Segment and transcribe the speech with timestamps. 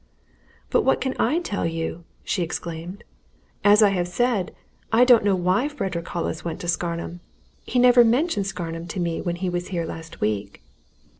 [0.71, 3.03] "But what can I tell you?" she exclaimed.
[3.63, 4.51] "As I have said,
[4.91, 7.19] I don't know why Frederick Hollis went to Scarnham!
[7.67, 10.63] He never mentioned Scarnham to me when he was here last week."